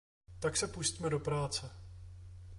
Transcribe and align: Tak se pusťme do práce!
Tak 0.39 0.57
se 0.57 0.67
pusťme 0.67 1.09
do 1.09 1.19
práce! 1.19 1.71